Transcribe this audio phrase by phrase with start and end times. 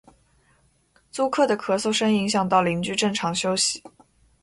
[1.11, 3.83] 租客的咳嗽声影响到邻居正常休息